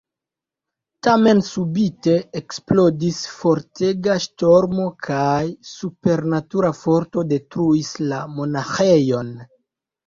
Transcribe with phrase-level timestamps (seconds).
[1.07, 9.37] Tamen subite eksplodis fortega ŝtormo kaj supernatura forto detruis la monaĥejon.